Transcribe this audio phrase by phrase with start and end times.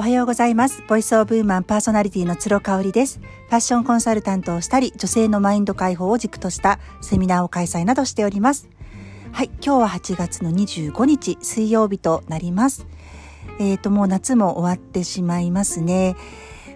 [0.00, 0.82] おはようございます。
[0.88, 3.18] ボイスオブウーマンパーソナリティの鶴香織です。
[3.18, 8.70] ファッションコンサルタントをしたり、女性のマインド解放を軸としたセミナーを開催などしております。
[9.32, 12.86] はい、今日は8月の25日水曜日となります。
[13.58, 16.16] えっ、ー、と、もう夏も終わってしまいますね。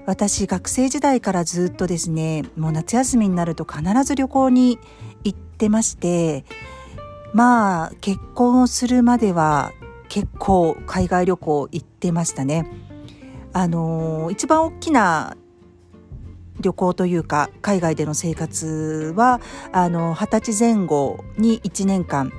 [0.04, 4.78] 私、学生時代からずっとですね、もう夏休みになると必ず旅行に
[5.24, 6.44] 行ってまして、
[7.32, 9.72] まあ、結婚をするまでは
[10.10, 12.83] 結構海外旅行行ってましたね。
[13.54, 15.36] あの一番大きな
[16.60, 19.40] 旅行というか海外での生活は
[19.72, 22.32] あの20歳前後に1年間、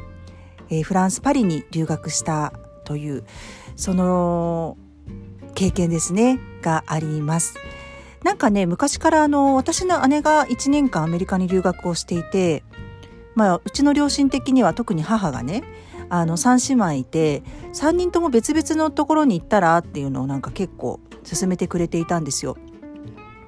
[0.69, 3.23] えー、フランス・パリに留学したという
[3.77, 4.77] その
[5.53, 7.55] 経験ですねがあります。
[8.23, 12.63] なんかね昔からあの私の姉が1年間アメリカに留学をしていて
[13.35, 15.63] まあうちの両親的には特に母がね
[16.09, 22.57] あの3姉妹いて3人とも別々のところに行ったらっていうのをなんか結構勧めてくれていたんですよ。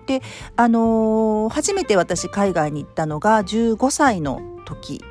[0.05, 0.21] で
[0.55, 5.01] あのー、初めて私海外に行ったのが15歳の時。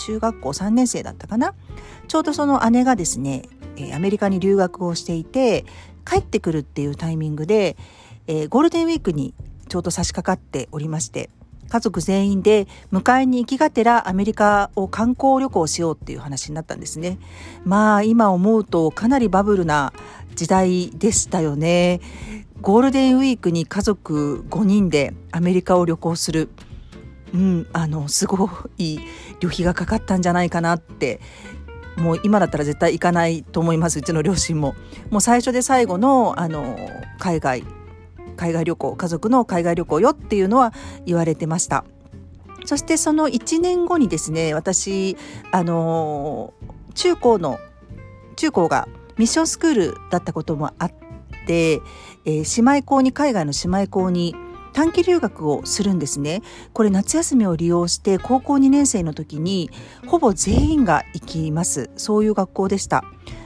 [0.00, 1.54] 中学校3年生だったかな。
[2.08, 3.42] ちょうどその姉がですね
[3.94, 5.64] アメリカに留学をしていて
[6.04, 7.76] 帰ってくるっていうタイミングで、
[8.26, 9.34] えー、ゴールデンウィークに
[9.68, 11.30] ちょうど差し掛かっておりまして。
[11.70, 17.18] 家族全員で迎えに行きがてらアメリカを観光旅行しようっていう話になったんですね。
[17.64, 19.92] まあ今思うとかなりバブルな
[20.34, 22.00] 時代でしたよね。
[22.60, 26.50] ゴールデンウィークに家族5人でアメリカを旅行する。
[27.32, 28.98] うん、あのすごい
[29.38, 31.20] 旅費がかかったんじゃないかなって
[31.96, 34.74] もう今だったら絶対行かないと思いますうちの両親も
[35.10, 36.76] もう最初で最後のあの
[37.20, 37.64] 海外
[38.40, 40.72] 海外旅行家族の海外旅行よっていうのは
[41.04, 41.84] 言われてました。
[42.64, 45.18] そしてその1年後にですね私
[45.52, 46.54] あの
[46.94, 47.58] 中高の
[48.36, 48.88] 中高が
[49.18, 50.92] ミッションスクールだったこともあっ
[51.46, 51.82] て、
[52.24, 54.34] えー、姉妹校に海外の姉妹校に
[54.72, 56.40] 短期留学をするんですね。
[56.72, 59.70] これ夏休みを利用して高校2年生の時に
[60.06, 61.90] ほぼ全員が行きます。
[61.96, 63.04] そういう学校でした。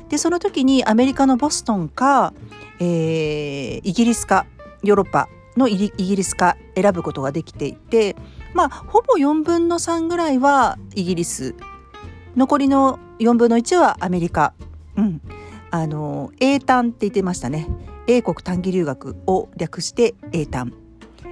[0.09, 2.33] でその時にアメリカのボストンか、
[2.79, 4.47] えー、イギリスか
[4.85, 8.17] ヨーロッパのイギリスか選ぶことができていて
[8.55, 11.55] まあほぼ4分の3ぐらいはイギリス。
[12.37, 14.55] 残りの4分の1はアメリカ、
[14.97, 15.21] うん、
[15.71, 17.69] あの英単って言ってましたね。
[18.07, 20.73] 英国短期留学を略して英単。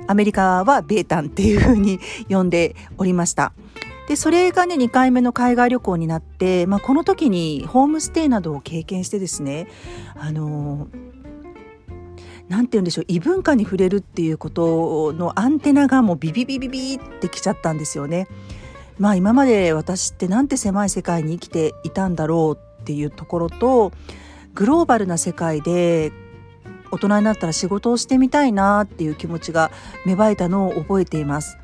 [0.07, 3.53] アメリカは米単っていうふうに呼んでおりました。
[4.09, 9.69] でそれがね2回目の海外旅行になって、まあ、この時にホームステイなどを経験してですね
[10.17, 10.89] あの
[12.49, 18.29] 何て言うんでしょう異文化に触れるっていうことのアンテナがもうビビビビビってきちゃったんですよね。
[18.99, 23.93] まあ今まで私ってなんて狭い世界に生きていたんだろうっていうところと
[24.55, 26.13] グローバルな世界で
[26.91, 29.71] 大人になったら仕事をしてみたいなっていう気持ちが
[30.05, 31.59] 芽生えたのを覚えています。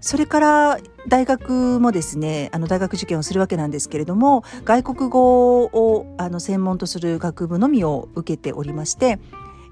[0.00, 0.78] それから
[1.08, 9.18] 大学もですねあの大学受験をするわけなんですけれども外国語をあの専門とする学部のみを受けておりまして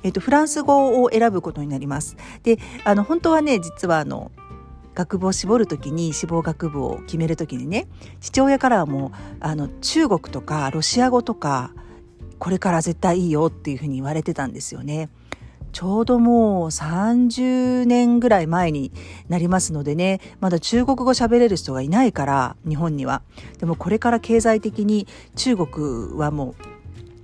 [0.03, 2.16] えっ、と、フランス語を選ぶことになります。
[2.42, 4.31] で、あの、本当はね、実はあの、
[4.98, 7.86] 学部を絞る時に志望学部を決める時にね
[8.20, 11.72] 父親からはもうあの中国とかロシア語とか
[12.41, 15.08] これから絶対いいよっていうふうに言われてたんですよね。
[15.70, 18.91] ちょうどもう30年ぐらい前に
[19.28, 23.22] なりますのでねまだ中国語喋れる人がいないから日本には。
[23.58, 25.06] でもこれから経済的に
[25.37, 26.78] 中国はもう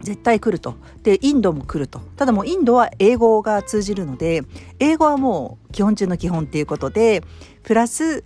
[0.04, 0.76] 絶対来ると。
[1.02, 1.98] で、インドも来ると。
[2.16, 4.42] ただもうインドは英語が通じるので、
[4.78, 7.22] 英語はもう基本中の基本っていうことで、
[7.62, 8.22] プラス、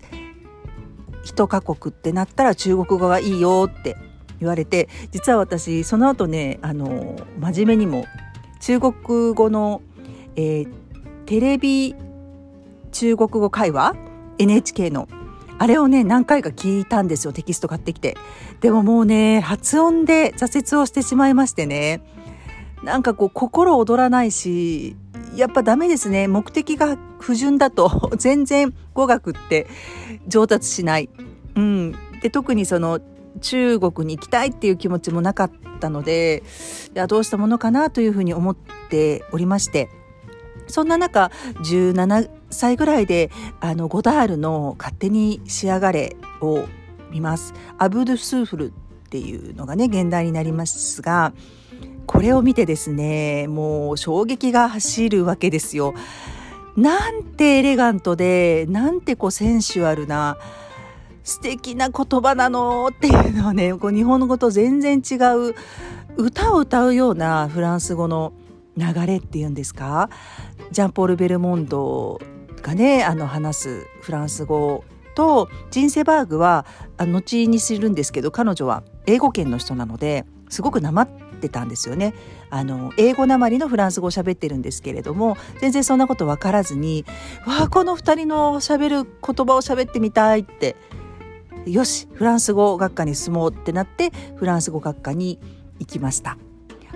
[1.23, 3.97] 一カ国ってなったら中国語がいいよって
[4.41, 8.05] 言われて、実は私、その後ね、あの、真面目にも
[8.61, 9.81] 中国語の、
[10.37, 10.73] えー、
[11.27, 11.95] テレビ
[12.93, 13.95] 中国語会話
[14.39, 15.09] ？NHK の
[15.59, 18.17] あれをね何回か聞いたんですよテキスト買ってきて。
[18.61, 22.01] でももうね発音で挫折をしてしまいましてね。
[22.83, 24.97] なんかこう心躍らないし
[25.35, 26.29] やっぱダメですね。
[26.29, 29.67] 目的が不純だと 全然語学って
[30.29, 31.11] 上達しない。
[31.57, 33.01] うん、で特にその
[33.41, 35.51] 中国に行きたいっていう気持ちもなかっ
[35.81, 36.43] たので
[36.95, 38.57] いやどうしたものかなというふうに思っ
[38.89, 39.89] ておりまして。
[40.69, 41.31] そんな中
[41.63, 43.31] 17歳ぐらいで
[43.61, 46.65] あのゴダールの「勝手にしやがれ」を
[47.11, 47.55] 見ます。
[47.79, 48.73] À bout de souffle っ
[49.11, 51.33] ていうのがね原題になりますが
[52.07, 55.95] これを見てですねもう衝撃が走るわけですよ。
[56.77, 60.39] なんてエレガントでなんてこう sensual な
[61.25, 65.55] 素敵な言葉なのっていうのはねこう日本語と全然違う
[66.17, 68.33] 歌を歌うようなフランス語の
[68.77, 70.09] 流れっていうんですか？
[70.71, 72.21] ジャンポール・ベルモンド
[72.61, 74.85] がねあの話すフランス語
[75.15, 76.65] とジンセバーグは
[76.97, 81.09] 後に知るんですけど彼女は英語圏の人なのですごくなまっ
[81.41, 82.15] てたんですよね
[82.51, 87.05] あの英語なまりのフランス語を喋ってるんですけれども全然そんなこと分からずに
[87.47, 89.11] 「わあこの2人のしゃべる言
[89.47, 90.77] 葉を喋ってみたい」って
[91.67, 95.39] よしフランス語学科に進もうってなってフランス語学科に
[95.79, 96.39] 行きました。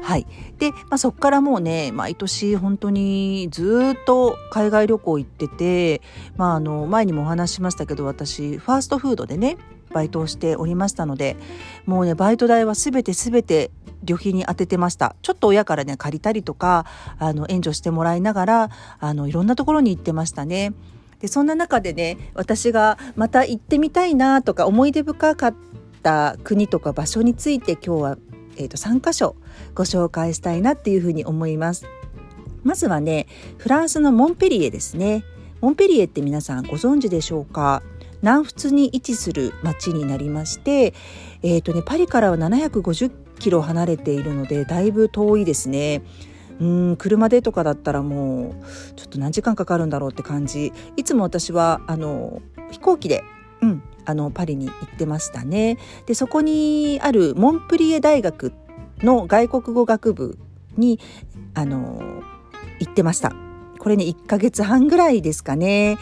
[0.03, 0.27] はい、
[0.59, 6.03] で、まあ、そこからもうね毎年本当にずっと海外旅行行ってて、
[6.37, 9.57] まあ、あの前にもお話しましたけど私ファーストフードでね
[9.93, 11.37] バイトをしておりましたので
[11.87, 13.71] もうねバイト代は全て全て
[14.03, 16.87] 旅費に当ててましたちょっと親からね借りたりとか
[17.19, 20.73] あの援助してもらいながらあのいろんなところに行ってましたね。
[21.21, 25.55] でそんな中でね私がまた行ってみたいなとか思い出深かっ
[26.03, 28.19] た国とか場所について今日は
[28.57, 29.37] えー、と3箇所
[29.75, 31.87] ご紹介したいなっていうふうに思います。
[32.65, 33.27] まずはね
[33.59, 35.25] フランスのモンペリエですね。
[35.61, 37.83] モンペリエって皆さんご存知でしょうか？
[38.21, 40.95] 南仏に位置する町になりまして、
[41.43, 43.11] えーとね、パリからは750
[43.41, 46.03] キロ離れているのでだいぶ遠いですね。
[46.61, 52.41] うん車でとかだったらもうちょっと何時間かかるんだろうって感じいつも私はあの
[52.71, 53.25] 飛行機で、
[54.05, 55.79] あのパリに行ってましたね。
[56.07, 58.53] でそこにあるモンプリエ大学
[58.99, 60.39] の外国語学部
[60.77, 61.01] に
[61.55, 62.23] あの
[62.81, 63.33] 行ってました。
[63.79, 65.99] これね1ヶ月半ぐらいですかね。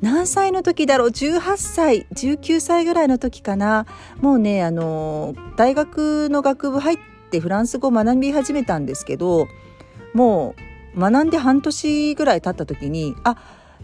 [0.00, 3.86] 何歳の時だろう？18歳19歳ぐらいの時かな
[4.20, 6.98] もうねあの大学の学部入っ
[7.30, 9.46] てフランス語を学び始めたんですけど
[10.12, 10.56] も
[10.96, 13.36] う学んで半年ぐらい経った時にあ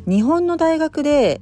[0.06, 1.40] 日本の大学で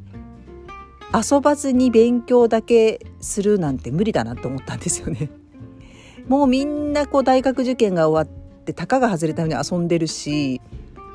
[1.15, 5.31] 遊ばずに勉強だけするなんて無理だなと思ったんですよね。
[6.29, 10.61] もうみんなこう大学受験が終わってたかが外れたように遊んでるし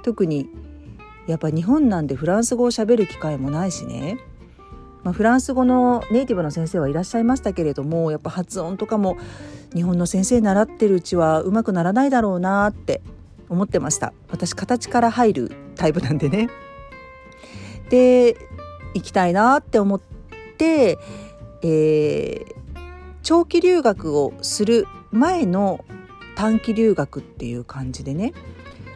[0.04, 0.50] 特に
[1.28, 4.20] やっぱ日本なんでフランス語をしゃべる機会もないしね、
[5.04, 9.18] まあ、フランス語のネイティブの先生はいらっしゃいましたけれどもやっぱ発音とかも
[9.74, 13.02] 日本の先生習ってるうちはうまくならないだろうなって
[13.50, 14.14] 思ってました。
[14.30, 16.50] 私形から入るタイプなんでね。
[17.90, 18.38] で
[18.94, 20.02] 行きたいなって思っ
[20.58, 20.98] て、
[21.64, 22.46] えー、
[23.24, 25.84] 長期留学をする前の
[26.36, 28.34] 短期留学っていう感じでね、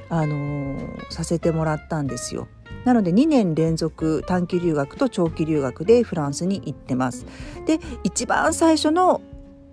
[0.10, 2.48] あのー、させてもらったんですよ。
[2.86, 7.26] なので2年連続短期留学と長期留学でフランスに行ってます。
[7.66, 9.22] で一番最初の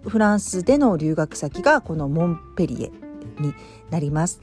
[0.07, 2.93] フランスでの留学先がこのモンペリエ
[3.39, 3.55] に
[3.91, 4.41] なります。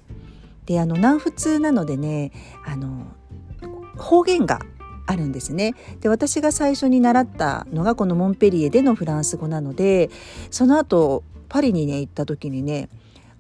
[0.66, 2.32] であの南仏なのでね
[2.66, 3.08] あの
[3.98, 4.60] 方言が
[5.10, 5.74] あるんですね。
[6.02, 10.12] で私が最初に習ったのがこのモンペリエでのフランス語なので
[10.52, 12.90] その後パリにね行った時にね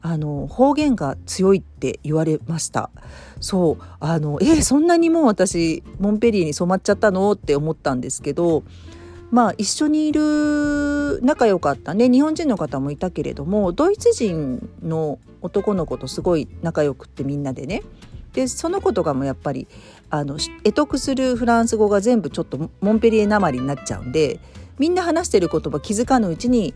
[0.01, 2.89] あの方言が強いって言われました。
[3.39, 7.33] そうあのえ、そんなにもう私モンペリエに染まっちゃったの？
[7.33, 8.63] って思ったんですけど
[9.29, 17.83] まあ一緒にいる仲良かったね日本人の方もいたけれどもドイツ人の男の子とすごい仲良くってみんなでね。
[18.33, 19.67] でその子とかもやっぱり
[20.09, 24.39] あの得得するフランス語が全部ちょっとモンペリエなまりになっちゃうんで
[24.77, 26.73] みんな話してる言葉気づかぬうちに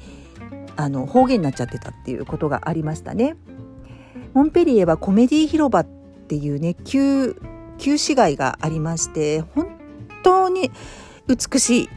[0.75, 3.35] あの方言になっちゃってたっていうことがありましたね。
[4.33, 7.39] モンペリエはコメディ広場っていうね旧
[7.77, 9.67] 旧市街がありまして本
[10.23, 10.71] 当に
[11.27, 11.89] 美しい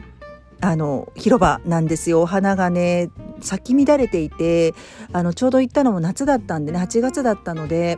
[0.61, 3.09] あの広場なんですよお花がね
[3.41, 4.73] 咲き乱れていて
[5.13, 7.97] あのちょうど行ったのも夏だったんでね8月だったので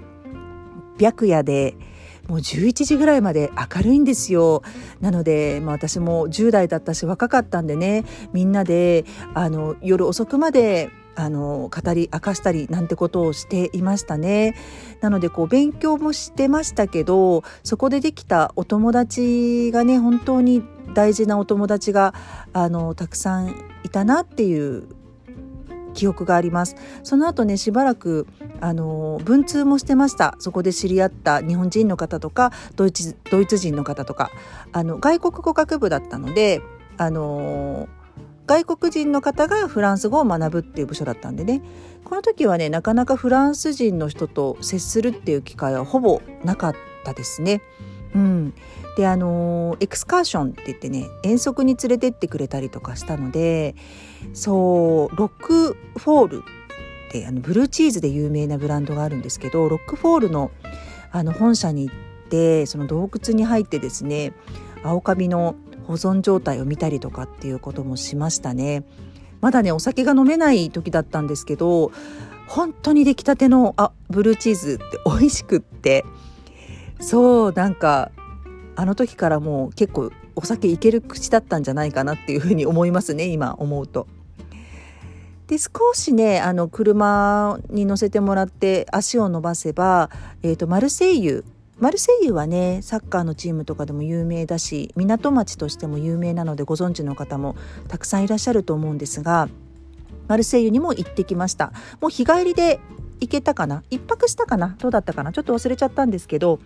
[0.99, 1.75] 白夜で
[2.27, 4.61] もう11時ぐらいまで明るいんですよ
[5.01, 14.55] なので、まあ、私も10代だったし若かったんでねみんなであの夜遅くまであの語り明かしたりなんてことをしていましたね。
[15.01, 20.63] なのでこう勉強もしてましたけどそこでできたお友達がね本当に
[20.93, 22.13] 大事なお友達が
[22.53, 23.49] あのたくさん
[23.83, 24.87] いたなっていう
[25.99, 26.77] 記憶があります。
[27.03, 28.25] その後ねしばらく
[28.61, 30.35] あの文通もしてました。
[30.39, 34.31] そこで知り合った日本人の方とかドイツドイツ人の方とか
[34.71, 36.61] あの外国語学部だったので
[36.97, 37.89] あの
[38.47, 41.61] 外国人の方がフランス語を学ぶっていう部署だったんでね。
[42.05, 47.61] この時はねなかなかフランス人の人と接するっていう機会はほぼなかったですね。
[48.15, 48.53] うん、
[48.99, 53.73] であのエクスカーションって言ってね遠足に連れてってくれたりとかしたので
[54.33, 56.43] そうロックフォール
[57.07, 60.51] ってあのブルーチーズで有名なブランドがあるんですけどロックフォールの
[61.13, 61.95] あの本社に行っ
[62.29, 64.33] てその洞窟に入ってですね
[64.83, 65.55] 青カビの
[65.87, 68.83] 保存状態を見たりとかっていうこともしましたね。
[69.39, 71.93] まだねお酒が飲めない時だったんですけど
[72.47, 76.03] 本当に出来たてのあブルーチーズって美味しくって
[76.99, 78.11] そうなんか
[78.79, 84.07] あの時からもう結構お酒いける口だったんじゃないかなっていうふうに思いますね 今思うと。
[85.47, 90.11] で少しねあの車に乗せてもらって足を伸ばせば、
[90.43, 91.43] えーと、マルセイユ
[91.79, 97.55] マルセイユはねサッカーのチームとかでも有名だし港町としても有名なのでご存知の方も
[97.87, 99.49] たくさんいらっしゃると思うんですが
[100.27, 101.73] マルセイユにも行ってきました。
[101.99, 102.79] もう日帰りで
[103.19, 103.83] 行けたかな？
[103.89, 104.75] 一泊したかな？
[104.77, 105.33] どうだったかな？
[105.33, 106.59] ちょっと忘れちゃったんですけど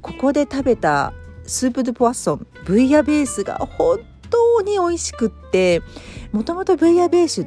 [0.00, 1.12] ここで食べた
[1.50, 3.98] スープ・ドゥ・ポワッソンブイヤベースが本
[4.30, 5.82] 当に美味しくって
[6.30, 7.44] もともとブイヤベース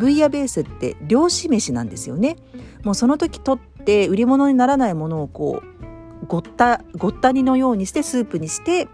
[0.00, 2.36] ブイヤベースって漁師飯なんですよね。
[2.84, 8.88] もうその時取って売り物にならないものをこうごったごった煮のようにしてスープにして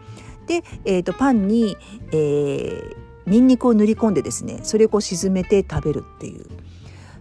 [0.49, 1.77] で、えーと、パンに、
[2.11, 6.45] えー、ニンニクを塗り込んでですねそれをこう沈めて食べるっていう。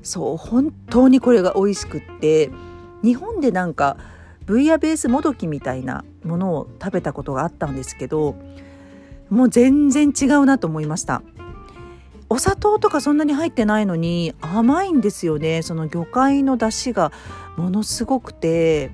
[0.02, 2.50] そう本当にこれが美味しくって
[3.04, 3.98] 日本でなんか
[4.48, 8.36] ブイヤベースもどきみたいなものを食べたことがあったんですけど
[9.30, 11.22] もう全然違うなと思いました。
[12.32, 15.64] お砂糖とかそんなに入ってないのに甘いんですよね。
[15.64, 17.12] その魚介の出汁が
[17.58, 18.92] ものすごくて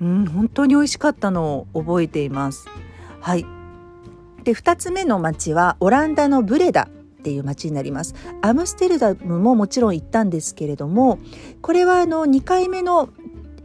[0.00, 2.68] うん本当に美味しかったのを覚えています。
[3.20, 3.46] はい。
[4.44, 8.14] で2つ目の町はオランダのブレダっていう町になります。
[8.42, 11.18] アムステルダムももちろん行ったんですけれども
[11.62, 13.08] これはあの2回目の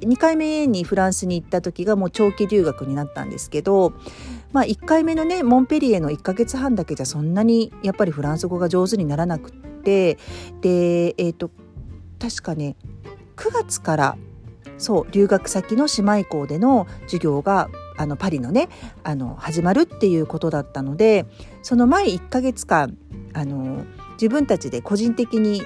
[0.01, 3.93] 2回目にフランスに行った時がもう長期留学になったんですけど、
[4.51, 10.17] まあ、1回目のねモンペリエの1ヶ月半だけじゃそんなにやっぱりフランス語が上手にならなくって
[10.61, 11.51] でえっ、ー、と
[12.19, 12.75] 確かね
[13.35, 14.17] 9月から
[14.77, 18.69] そう留学先の姉妹校での授業があのパリのね
[19.03, 21.25] あの始まるっていうことだったので
[21.61, 22.97] その前1ヶ月間
[23.33, 25.61] あの自分たちで個人的に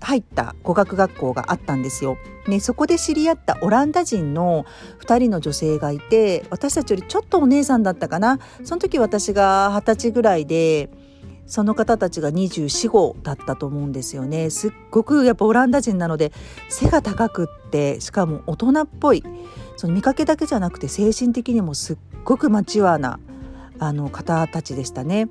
[0.00, 2.16] 入った語学学校があったんですよ。
[2.46, 4.66] ね、そこで知り合ったオランダ人の
[5.00, 10.88] 2人の女性がいて私たちよりちょっとお姉さんだったかなその時私が二十歳ぐらいで
[11.46, 16.32] その方たちが24号だったと思うんですよねすっごくやっぱオランダ人なので
[16.68, 19.24] 背が高くってしかも大人っぽい
[19.76, 23.20] その見かけだけじゃなくて精神的にもすっごくマチュアな
[23.78, 25.28] あの方たちでしたね。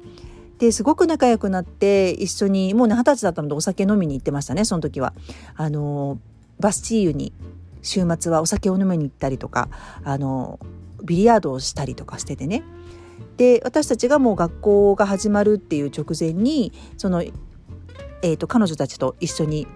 [0.60, 5.14] ですごく仲良くなって一緒にもうね二十歳だったのでお酒飲みに行ってましたねその時は。
[5.56, 6.20] あの
[6.60, 7.34] バスチーユに
[7.82, 9.68] 週末はお酒を飲みに行ったりとか
[10.04, 10.60] あの
[11.04, 12.64] ビリヤードをしたりとかしててね。
[13.38, 19.68] で私たちがもう学校が始まるっていう直前にその、えーと、彼女たちと一緒に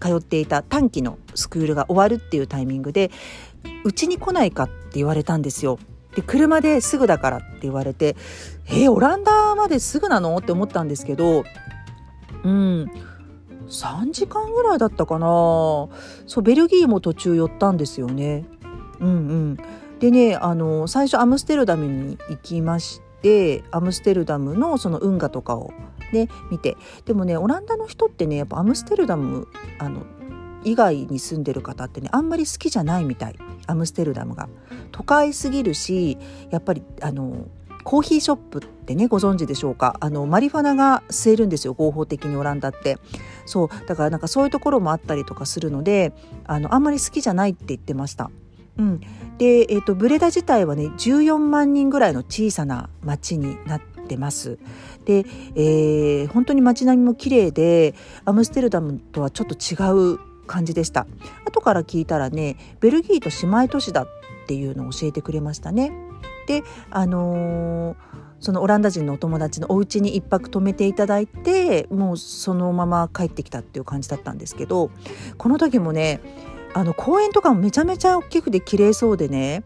[0.00, 3.10] 通っていた短期のスクールが終わるっていうタイミングで
[3.84, 5.78] うちに来ないかって言われたんですよ。
[6.14, 8.16] で車ですぐだからって言われて
[8.66, 10.36] えー、オランダまですぐなの？
[10.36, 11.44] って思ったんですけど
[12.44, 12.90] うん。
[13.68, 15.26] 3時間ぐらいだったかな。
[16.26, 18.44] そうベルギーも途中寄ったんですよね。
[18.98, 19.56] うんうん、
[20.00, 25.72] でねあの最初アムステルダムに行きましてアムステルダムのその運河とかを
[26.12, 26.76] ね見て。
[27.06, 29.46] でもねオランダの人ってねやっぱアムステルダム
[29.78, 30.04] あの
[30.64, 33.36] 以外に住んでる方ってねあんまり好きじゃないみたい
[33.66, 34.48] アムステルダムが。
[34.92, 36.18] 都会すぎるし
[36.50, 37.46] やっぱりあの
[37.84, 39.96] コーヒーショップってねご存知でしょうか？
[40.00, 42.98] あのマリファナが吸えるんですよ合法的にオランダって
[43.46, 46.12] そうだからなんかそういうところもあったりとかするので
[46.44, 48.30] あのあんまり好きじゃないって言ってました。
[48.76, 49.00] うん、
[49.38, 54.58] で、えーと、ブレダ自体はね14万人ぐらいの小さな町になってます。
[55.04, 55.24] で、
[55.54, 61.06] えー、本当に街並みも綺麗でアムステルダムとはちょっと違う感じでした
[61.46, 64.08] 後から聞いたらねベルギーと姉妹都市だっ
[64.48, 65.92] ていうのを教えてくれましたね。
[66.48, 67.96] であのー、
[68.40, 74.90] そのオランダ人のお友達のお家に1泊泊めていただいてもうそのまま帰ってきたっていう感じだったんですけど
[75.38, 76.20] この時もね
[76.74, 79.62] あの公園とかもめちゃめちゃ大きくて綺麗そうでね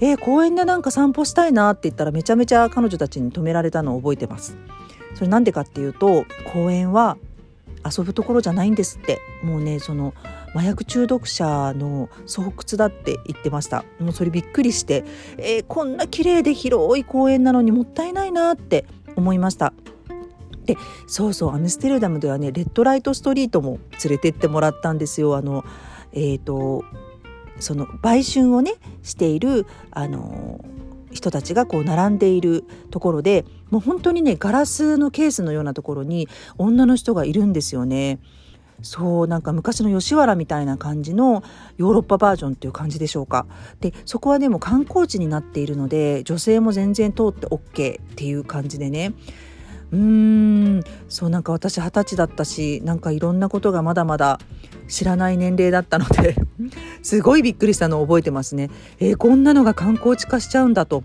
[0.00, 4.56] えー、公園でなんか散歩したいなって言ったらめちゃめちゃ彼女たちに止められたのを覚えてます。
[5.14, 7.16] それなんでかっていうと公園は
[7.84, 9.20] 遊ぶところじゃないんですって。
[9.42, 10.14] もうねその
[10.54, 13.84] 麻薬中毒者の巣窟だって言ってました。
[14.00, 15.04] もうそれびっくりして、
[15.36, 18.86] えー、こんな綺麗で広い公園なのにもったいないなって
[19.16, 19.72] 思いました。
[20.64, 20.76] で
[21.06, 25.36] そうそうアムステルダムではねレッドライトストリートも連れてってもらったんですよ。
[25.36, 25.64] あの
[26.12, 26.84] えっ、ー、と
[27.60, 30.64] その売春をねしているあの
[31.12, 36.28] 人たちがこう並んでいるところでもう本当にねガラスのケースのようなところに
[36.58, 38.18] 女の人がいるんですよね。
[38.82, 41.42] そうなんか昔の吉原みたいな感じの
[41.76, 43.46] ヨーロッパバージョンっていう感じでしょうか
[43.80, 49.14] でそこはでも観光地になっているので女性も全然通って OK っていう感じでね
[49.92, 54.40] うーんそうなんか私二十歳だったしなんかいろんなことがまだまだ
[54.88, 56.34] 知らない年齢だったので
[57.02, 58.70] すごいびっくりしたのを覚えてますね。
[58.98, 61.04] えー、こんなのが観光地化しちゃうんだと。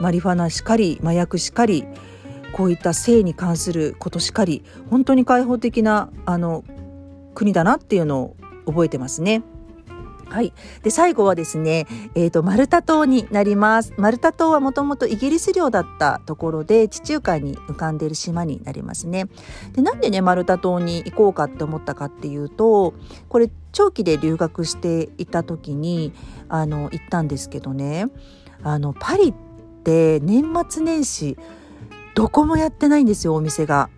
[0.00, 1.84] マリファナしかり麻薬しかり
[2.52, 6.64] こういった性に関することしかり本当に開放的なあの
[7.34, 8.36] 国だなっていうのを
[8.66, 9.42] 覚えてますね。
[10.30, 10.52] はい。
[10.82, 13.94] で、最後はですね、え、ー、と、マルタ島になります。
[13.96, 19.26] マルタ島はもともとイギリス領だったところで、地中海に浮かんでいる島になりますね。
[19.72, 22.92] で、なんでね、マルタ島に行こうかって思ったかっていうと、
[23.30, 26.12] これ、長期で留学していた時に、
[26.50, 28.08] あの、行ったんですけどね、
[28.62, 29.47] あの、パリって
[30.22, 31.36] 年末年始、
[32.14, 33.90] どこもやってないんですよ、お店が。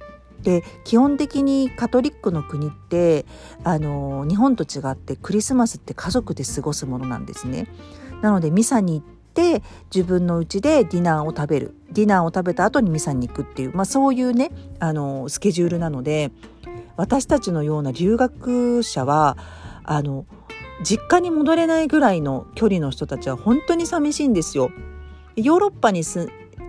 [0.43, 3.27] で基本的にカトリックの国って
[3.63, 7.67] あの日本と違ってクリスマスって家族で過ごすものなんですね。
[8.23, 9.63] なのでミサに行って
[9.95, 16.31] 自分の家でディナーを食べるディナーを食べた後にミサに行くっていう、まあ、そういうねあのスケジュールなので
[16.97, 19.39] 私たちのような留学者は
[19.85, 20.27] あの
[20.83, 24.71] 実家に戻れないぐらいの距離の人たちは本当に寂しいんですよ。
[25.37, 26.29] ヨーロッパにす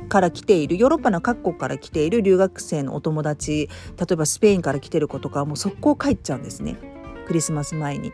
[0.10, 6.78] から来ているヨーロッパの各国から来ている留学生のお友達例えばスペインから来てる子とかはもう速攻帰っちゃうんですね
[7.26, 8.12] クリスマス前に。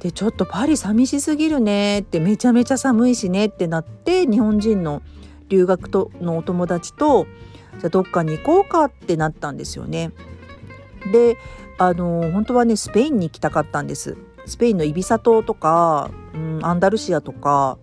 [0.00, 5.00] でちょっとパリ寂しすぎるねってめちゃめちゃ寒いしねってなって日本人の
[5.48, 7.26] 留学とのお友達と
[7.78, 10.12] じゃあどっかに行こうかってなったんですよね。
[11.10, 11.38] で
[11.78, 14.16] あの本当はねスペインに行きたかったんです。
[14.46, 17.78] スペインのイビサ島とか、うん、アンダルシアとか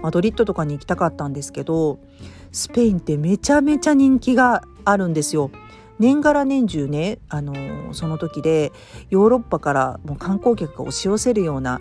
[0.00, 1.98] マドリッドとかに行きたかったんですけど
[2.52, 5.50] スペインってめちゃめちゃ人気があるんですよ。
[5.98, 8.72] 年がら年中ね、あのー、その時で
[9.10, 11.80] ヨーロッパからもう観光客が押し寄せるような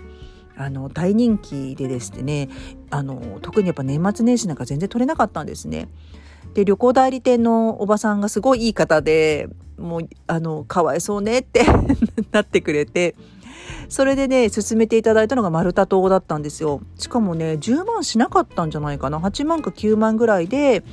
[0.55, 2.49] あの大人気でですね
[2.89, 5.87] あの特にやっぱ年末年始なんか全然取れなかったんですね。
[6.53, 9.47] で旅行代理店のおばさんがすごいいい方で
[9.77, 11.63] もうあのかわいそうねって
[12.31, 13.15] なってくれて
[13.89, 16.81] それでね、進めていただいたのが丸太島だったんですよ。
[16.97, 19.19] しかもね、10万しなかったんじゃないかな。
[19.19, 20.83] 8万か9万ぐらいで、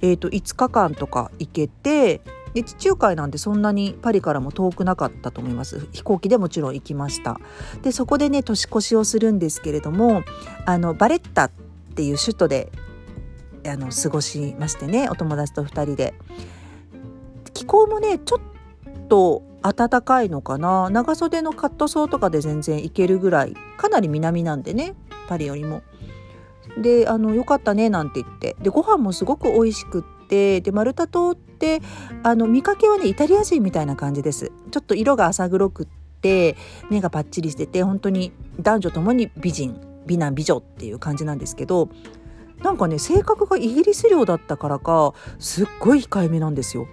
[0.00, 2.20] えっ、ー、と、5日間とか行けて、
[2.54, 7.38] で地中海なんでそんなにパリからも遠くなかったと思います飛行機でもちろん行きました
[7.82, 10.22] でそこでね年越しをするんですけれども
[10.64, 11.50] あのバレッタっ
[11.94, 12.72] ていう首都で
[13.66, 16.14] あの過ごしましてねお友達と2人で
[17.54, 20.88] 気候もねちょっと暖かいのかな？
[20.90, 23.54] 長袖のカットソーとかで全然いけるぐらい。
[23.76, 24.94] かなり南なんでね
[25.28, 25.82] パリよりも。
[26.80, 28.56] であのよかったねなんて言って。
[28.60, 30.60] でご飯もすごく美味しくって。
[30.60, 31.80] でマルタ島って
[32.22, 34.52] あの見かけはねイタリア人みたいな感じです。
[34.70, 35.86] ちょっと色が浅黒くっ
[36.20, 36.56] て
[36.90, 41.88] 目がパッチリしてて本当に男女ともに美人美男美女っていう感じなんですけど
[42.62, 46.86] なんかね性格がイギリス領だったからかすっごい控えめなんですよ。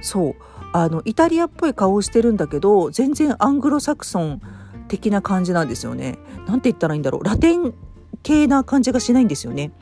[0.00, 0.34] そう
[0.72, 4.42] あのイタリアっぽい顔をしてるんだけど全然アングロサクソン
[4.88, 6.18] 的な感じなんですよね。
[6.46, 7.74] なんて言ったらいいんだろうラテン
[8.22, 9.72] 系な感じがしないんですよね。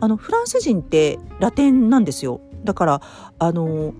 [0.00, 2.40] あのフランス人ってラテンなんですよ。
[2.64, 3.00] だから
[3.38, 3.94] あの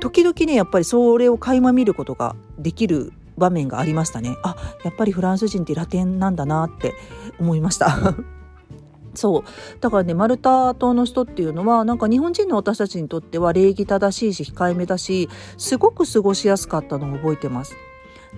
[0.00, 4.36] 時々ねやっぱりそれを垣間見ることができる場面がありましたね。
[4.42, 6.94] あやっぱりフランス人ってラテンなんだなって
[7.38, 8.14] 思いました。
[9.14, 9.44] そう
[9.80, 17.76] だからねマルタ島の人っていうのはなんか日本人の私たちにとっては礼儀正しいし控えめだしすごく過ごしやすかったのを覚えてます。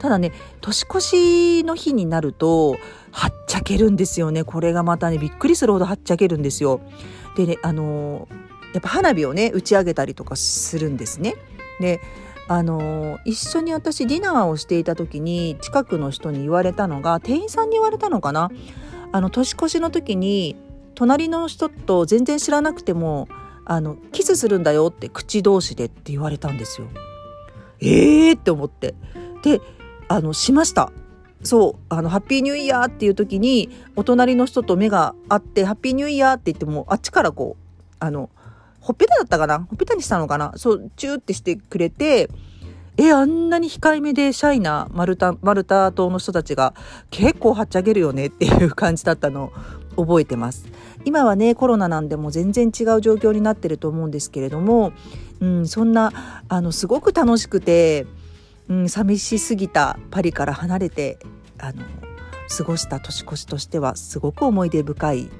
[0.01, 2.77] ただね年越しの日になると
[3.13, 6.81] はっちゃけるんですよねこれがまたねびっくりするほどはっちゃけるんですよ。
[7.37, 8.27] でねあの
[8.73, 11.37] やっぱ花火をね打ち上げたりとかするんですね。
[11.79, 12.01] で
[12.49, 18.51] あの一緒に私ディナーをしていた時に近くの人に言われたのが店員さんに言われたのかな？
[19.13, 20.57] あの年越しの時に
[20.95, 23.29] 隣の人と全然知らなくても
[23.65, 26.89] あのキスするんだよって口同士でって言われたんですよ。
[27.81, 28.95] えーって思って。
[29.43, 29.61] で
[30.09, 30.93] あのしました。
[31.43, 38.31] そうあのハッピーニューイヤーっていう時にお隣の人と目が合ってハッピーニューイヤーって言ってもあっちからこうあの
[38.81, 39.59] ほっぺただったかな？
[39.61, 40.53] ほっぺたにしたのかな？
[40.57, 42.31] そうチューってしてくれて
[42.97, 46.75] えあんなに控えめでシャイなマルタマルタ島の人たちが
[47.11, 49.53] 結構はっちゃげるよねっていう感じだったの。
[49.97, 50.67] 覚えてます。
[51.05, 54.93] 今はねコロナなんでも全然違う状況になってると思うんですけれども、
[55.41, 58.07] うん、そんなあのすごく楽しくて、
[58.69, 61.19] うん、寂しすぎたパリから離れて
[61.59, 61.83] あの
[62.57, 65.31] 過ごした年越しとしてはすごく思い出深い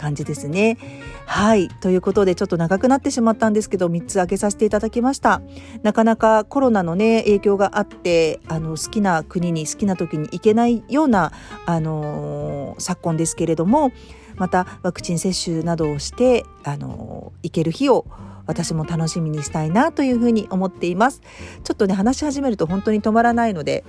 [0.00, 0.78] 感じですね。
[1.26, 1.68] はい。
[1.68, 5.42] ということで、ちょっと長くなってしまったんですけど、3つ挙げさせていただきました。
[5.82, 11.32] なかなかコロナのね、影響があって、あの、好きな国に好きな時に行けないような、
[11.66, 13.92] あのー、昨今ですけれども、
[14.36, 18.06] またワクチン接種などをして、あのー、行ける日を
[18.46, 21.20] 私も楽しみにしたいなというふうに思っています。
[21.62, 23.84] ちょっとね、話し始めると本当に止まらないので、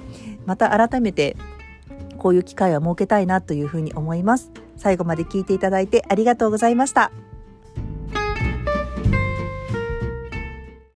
[0.45, 1.38] また改めて
[2.17, 4.52] こういう機会は設けたいなというふうに思います。
[4.82, 7.12] 最後まで聞いていただいてありがとうございました。